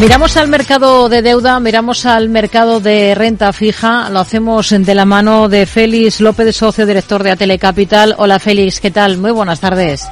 [0.00, 5.04] Miramos al mercado de deuda, miramos al mercado de renta fija, lo hacemos de la
[5.04, 8.14] mano de Félix López, socio director de Atele Capital.
[8.16, 9.18] Hola Félix, ¿qué tal?
[9.18, 10.08] Muy buenas tardes.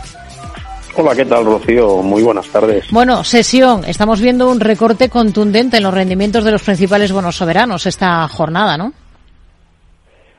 [0.97, 2.03] Hola, ¿qué tal, Rocío?
[2.03, 2.91] Muy buenas tardes.
[2.91, 3.85] Bueno, sesión.
[3.85, 8.77] Estamos viendo un recorte contundente en los rendimientos de los principales bonos soberanos esta jornada,
[8.77, 8.93] ¿no?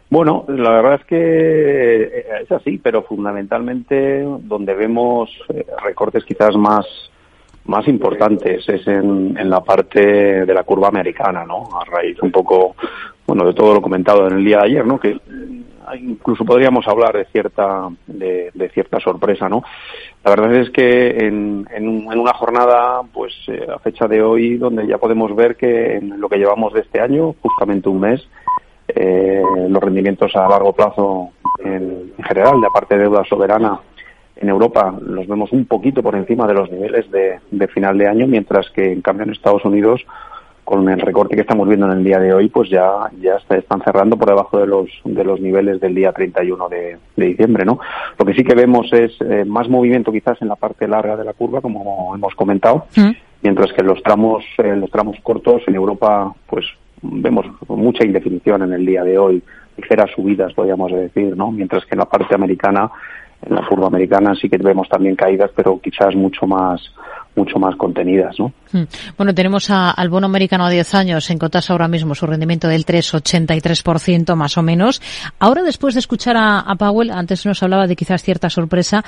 [0.10, 6.56] Bueno, la verdad es que eh, es así, pero fundamentalmente donde vemos eh, recortes quizás
[6.58, 6.86] más
[7.68, 11.70] más importantes es en, en la parte de la curva americana, ¿no?
[11.80, 12.76] A raíz un poco,
[13.26, 15.00] bueno, de todo lo comentado en el día de ayer, ¿no?
[15.00, 15.18] Que
[15.96, 19.64] incluso podríamos hablar de cierta de, de, cierta sorpresa no
[20.24, 24.58] la verdad es que en, en, en una jornada pues eh, a fecha de hoy
[24.58, 28.28] donde ya podemos ver que en lo que llevamos de este año justamente un mes
[28.90, 31.30] eh, los rendimientos a largo plazo
[31.60, 33.80] en, en general de aparte de deuda soberana
[34.40, 38.08] en Europa los vemos un poquito por encima de los niveles de, de, final de
[38.08, 40.06] año, mientras que en cambio en Estados Unidos,
[40.68, 43.82] con el recorte que estamos viendo en el día de hoy, pues ya, ya están
[43.84, 47.80] cerrando por debajo de los, de los niveles del día 31 de, de diciembre, ¿no?
[48.20, 51.24] Lo que sí que vemos es eh, más movimiento quizás en la parte larga de
[51.24, 53.12] la curva, como hemos comentado, mm.
[53.44, 56.66] mientras que en los tramos, en los tramos cortos en Europa, pues
[57.02, 59.42] vemos mucha indefinición en el día de hoy,
[59.78, 61.50] ligeras subidas, podríamos decir, ¿no?
[61.50, 62.92] Mientras que en la parte americana
[63.42, 66.82] en la curva americana sí que vemos también caídas, pero quizás mucho más
[67.38, 68.52] mucho más contenidas, ¿no?
[68.72, 68.86] Hmm.
[69.16, 72.68] Bueno, tenemos a, al bono americano a 10 años en cotas ahora mismo, su rendimiento
[72.68, 75.02] del 3,83% más o menos.
[75.38, 79.04] Ahora, después de escuchar a, a, Powell, antes nos hablaba de quizás cierta sorpresa,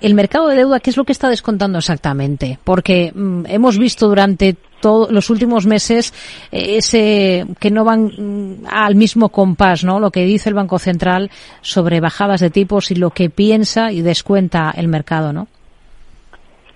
[0.00, 2.58] el mercado de deuda, ¿qué es lo que está descontando exactamente?
[2.62, 6.12] Porque mmm, hemos visto durante los últimos meses
[6.50, 10.00] eh, ese que no van mm, al mismo compás, ¿no?
[10.00, 11.30] Lo que dice el Banco Central
[11.60, 15.48] sobre bajadas de tipos y lo que piensa y descuenta el mercado, ¿no?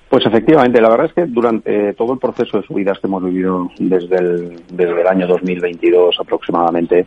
[0.09, 3.69] Pues efectivamente, la verdad es que durante todo el proceso de subidas que hemos vivido
[3.79, 7.07] desde el, desde el año 2022 aproximadamente,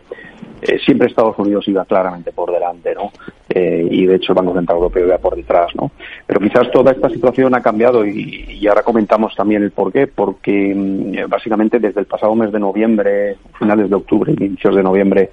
[0.62, 3.12] eh, siempre Estados Unidos iba claramente por delante, ¿no?
[3.48, 5.90] Eh, y de hecho el Banco Central Europeo iba por detrás, ¿no?
[6.26, 10.06] Pero quizás toda esta situación ha cambiado y, y ahora comentamos también el por qué,
[10.06, 15.30] porque mm, básicamente desde el pasado mes de noviembre, finales de octubre, inicios de noviembre,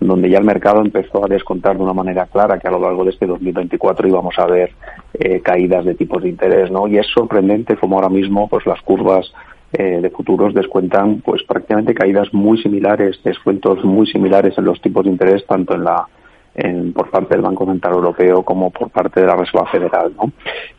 [0.00, 3.04] donde ya el mercado empezó a descontar de una manera clara que a lo largo
[3.04, 4.72] de este 2024 íbamos a ver
[5.14, 6.86] eh, caídas de tipos de interés, ¿no?
[6.86, 9.32] Y es sorprendente como ahora mismo, pues las curvas
[9.72, 15.04] eh, de futuros descuentan, pues prácticamente caídas muy similares, descuentos muy similares en los tipos
[15.04, 16.06] de interés, tanto en la
[16.54, 20.32] en, por parte del Banco Central Europeo como por parte de la Reserva Federal, ¿no?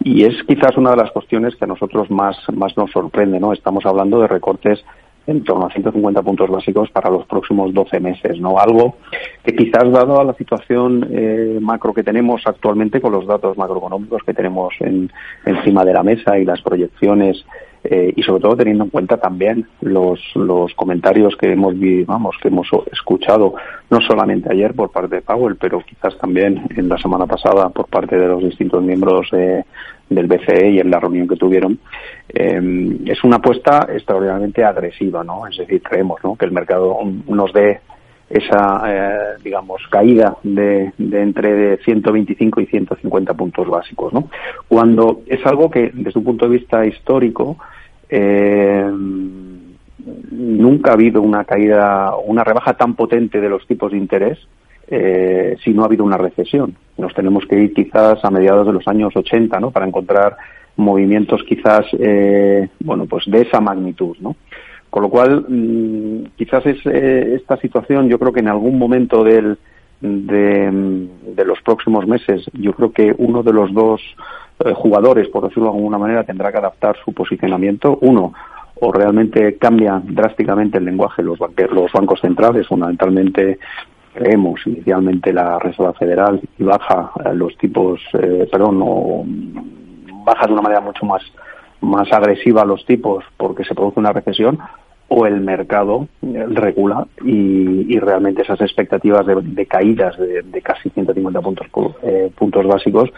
[0.03, 3.53] Y es quizás una de las cuestiones que a nosotros más, más nos sorprende, ¿no?
[3.53, 4.83] Estamos hablando de recortes
[5.27, 8.57] en torno a 150 puntos básicos para los próximos 12 meses, ¿no?
[8.57, 8.95] Algo
[9.43, 14.23] que quizás dado a la situación eh, macro que tenemos actualmente con los datos macroeconómicos
[14.23, 15.11] que tenemos en,
[15.45, 17.45] encima de la mesa y las proyecciones
[17.83, 21.73] eh, y sobre todo teniendo en cuenta también los, los comentarios que hemos
[22.05, 23.55] vamos que hemos escuchado
[23.89, 27.87] no solamente ayer por parte de Powell pero quizás también en la semana pasada por
[27.87, 29.63] parte de los distintos miembros de,
[30.09, 31.79] del BCE y en la reunión que tuvieron
[32.27, 36.35] eh, es una apuesta extraordinariamente agresiva no es decir creemos ¿no?
[36.35, 36.97] que el mercado
[37.27, 37.79] nos dé
[38.29, 44.29] esa, eh, digamos, caída de, de, entre 125 y 150 puntos básicos, ¿no?
[44.67, 47.57] Cuando es algo que, desde un punto de vista histórico,
[48.09, 48.89] eh,
[50.31, 54.39] nunca ha habido una caída, una rebaja tan potente de los tipos de interés
[54.87, 56.75] eh, si no ha habido una recesión.
[56.97, 59.71] Nos tenemos que ir quizás a mediados de los años 80, ¿no?
[59.71, 60.35] Para encontrar
[60.77, 64.35] movimientos quizás, eh, bueno, pues de esa magnitud, ¿no?
[64.89, 69.23] Con lo cual, mmm, quizás es eh, esta situación, yo creo que en algún momento
[69.23, 69.57] del,
[70.01, 74.01] de, de, los próximos meses, yo creo que uno de los dos
[74.59, 77.97] eh, jugadores, por decirlo de alguna manera, tendrá que adaptar su posicionamiento.
[78.01, 78.33] Uno,
[78.81, 83.59] o realmente cambia drásticamente el lenguaje los, los bancos centrales, fundamentalmente
[84.13, 89.23] creemos inicialmente la Reserva Federal baja eh, los tipos, eh, perdón, o
[90.25, 91.21] baja de una manera mucho más
[91.81, 94.59] más agresiva a los tipos porque se produce una recesión
[95.07, 100.89] o el mercado regula y, y realmente esas expectativas de, de caídas de, de, casi
[100.89, 101.67] 150 puntos,
[102.03, 103.09] eh, puntos básicos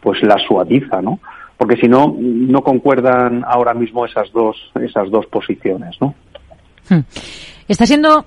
[0.00, 1.20] pues las suaviza, ¿no?
[1.58, 6.14] Porque si no, no concuerdan ahora mismo esas dos, esas dos posiciones, ¿no?
[6.88, 7.00] Hmm.
[7.66, 8.24] Está siendo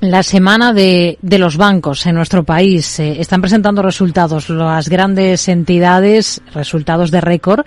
[0.00, 3.00] la semana de, de, los bancos en nuestro país.
[3.00, 7.64] Eh, están presentando resultados las grandes entidades, resultados de récord.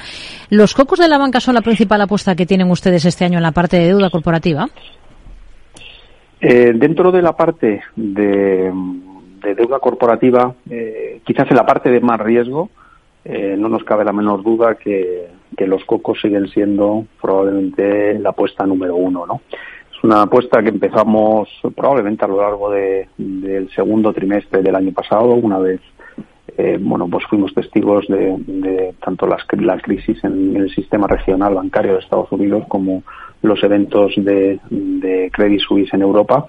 [0.49, 3.43] ¿Los cocos de la banca son la principal apuesta que tienen ustedes este año en
[3.43, 4.67] la parte de deuda corporativa?
[6.39, 8.71] Eh, dentro de la parte de,
[9.41, 12.69] de deuda corporativa, eh, quizás en la parte de más riesgo,
[13.25, 15.27] eh, no nos cabe la menor duda que,
[15.57, 19.41] que los cocos siguen siendo probablemente la apuesta número uno, ¿no?
[19.97, 24.91] Es una apuesta que empezamos probablemente a lo largo de, del segundo trimestre del año
[24.91, 25.81] pasado, una vez
[26.55, 31.93] eh, bueno, pues fuimos testigos de, tanto las, la crisis en, el sistema regional bancario
[31.93, 33.03] de Estados Unidos como
[33.41, 36.45] los eventos de, de Credit Suisse en Europa.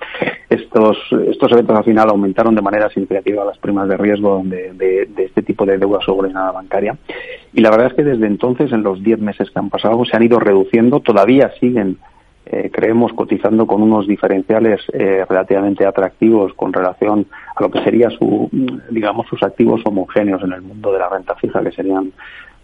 [0.48, 0.96] Estos,
[1.28, 5.42] estos eventos al final aumentaron de manera significativa las primas de riesgo de, de este
[5.42, 6.96] tipo de deuda subordinada bancaria.
[7.52, 10.16] Y la verdad es que desde entonces, en los diez meses que han pasado, se
[10.16, 11.98] han ido reduciendo, todavía siguen
[12.50, 18.10] eh, creemos cotizando con unos diferenciales eh, relativamente atractivos con relación a lo que sería
[18.10, 18.48] su
[18.90, 22.12] digamos sus activos homogéneos en el mundo de la renta fija que serían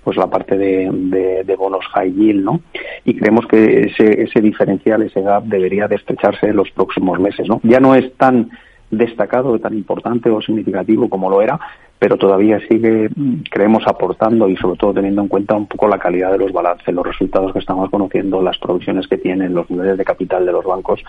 [0.03, 2.61] pues la parte de, bonos high yield, ¿no?
[3.07, 7.49] Y creemos que ese, ese diferencial, ese gap debería de estrecharse en los próximos meses,
[7.49, 7.59] ¿no?
[7.63, 8.51] Ya no es tan
[8.91, 11.59] destacado, tan importante o significativo como lo era,
[12.05, 13.09] pero todavía sigue,
[13.51, 16.95] creemos, aportando y sobre todo teniendo en cuenta un poco la calidad de los balances,
[16.95, 20.67] los resultados que estamos conociendo, las provisiones que tienen, los niveles de capital de los
[20.67, 21.03] bancos,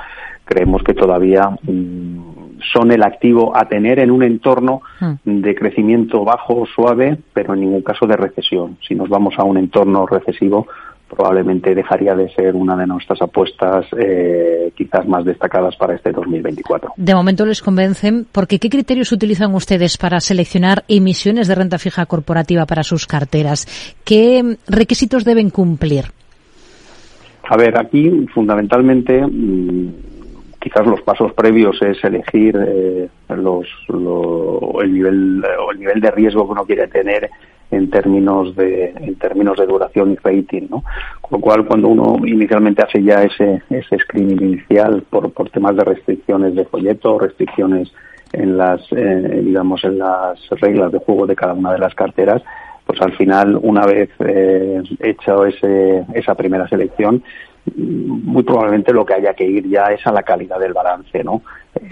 [0.45, 5.41] creemos que todavía mm, son el activo a tener en un entorno hmm.
[5.41, 8.77] de crecimiento bajo o suave, pero en ningún caso de recesión.
[8.87, 10.65] Si nos vamos a un entorno recesivo,
[11.09, 16.93] probablemente dejaría de ser una de nuestras apuestas eh, quizás más destacadas para este 2024.
[16.97, 22.05] De momento les convencen, porque ¿qué criterios utilizan ustedes para seleccionar emisiones de renta fija
[22.05, 23.95] corporativa para sus carteras?
[24.03, 26.05] ¿Qué requisitos deben cumplir?
[27.47, 29.93] A ver, aquí fundamentalmente mm,
[30.59, 33.67] quizás los pasos previos es elegir eh, los,
[34.81, 37.29] el nivel el nivel de riesgo que uno quiere tener
[37.75, 40.83] en términos de en términos de duración y rating, ¿no?
[41.21, 45.75] Con lo cual, cuando uno inicialmente hace ya ese ese screening inicial por, por temas
[45.75, 47.91] de restricciones de folleto, restricciones
[48.33, 52.41] en las eh, digamos en las reglas de juego de cada una de las carteras,
[52.85, 57.23] pues al final, una vez eh, hecho ese, esa primera selección,
[57.75, 61.41] muy probablemente lo que haya que ir ya es a la calidad del balance, ¿no?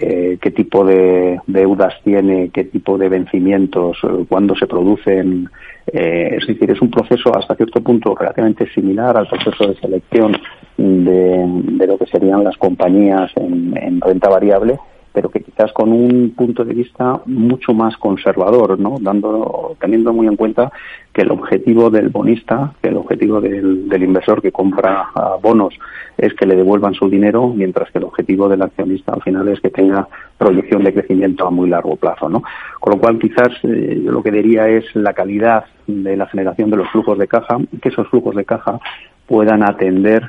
[0.00, 5.48] Eh, qué tipo de deudas tiene, qué tipo de vencimientos, eh, cuándo se producen.
[5.86, 10.36] Eh, es decir, es un proceso hasta cierto punto relativamente similar al proceso de selección
[10.76, 14.78] de, de lo que serían las compañías en, en renta variable,
[15.14, 18.96] pero que quizás con un punto de vista mucho más conservador, ¿no?
[19.00, 20.72] Dando, teniendo muy en cuenta
[21.12, 25.06] que el objetivo del bonista, que el objetivo del, inversor que compra
[25.40, 25.72] bonos
[26.18, 29.60] es que le devuelvan su dinero, mientras que el objetivo del accionista al final es
[29.60, 32.42] que tenga proyección de crecimiento a muy largo plazo, ¿no?
[32.80, 36.70] Con lo cual quizás eh, yo lo que diría es la calidad de la generación
[36.70, 38.80] de los flujos de caja, que esos flujos de caja
[39.28, 40.28] puedan atender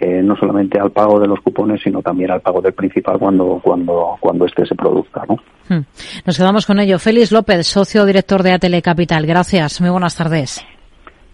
[0.00, 3.60] eh, no solamente al pago de los cupones, sino también al pago del principal cuando,
[3.62, 5.22] cuando, cuando este se produzca.
[5.28, 5.36] ¿no?
[5.68, 5.84] Hmm.
[6.24, 6.98] Nos quedamos con ello.
[6.98, 9.26] Félix López, socio director de Atele Capital.
[9.26, 9.80] Gracias.
[9.80, 10.64] Muy buenas tardes.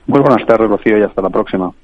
[0.06, 1.70] Muy buenas tardes, Rocío, y hasta la próxima.